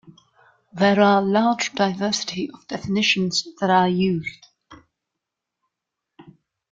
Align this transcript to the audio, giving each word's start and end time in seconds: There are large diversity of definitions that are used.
There 0.73 0.99
are 0.99 1.21
large 1.21 1.73
diversity 1.73 2.49
of 2.51 2.67
definitions 2.67 3.47
that 3.59 3.69
are 3.69 3.87
used. 3.87 4.47